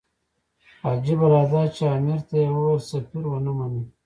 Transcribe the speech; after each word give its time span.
عجیبه 0.89 1.27
لا 1.33 1.41
دا 1.51 1.61
چې 1.75 1.83
امیر 1.95 2.19
ته 2.27 2.35
یې 2.41 2.47
وویل 2.53 2.81
سفیر 2.89 3.23
ونه 3.27 3.51
مني. 3.57 3.83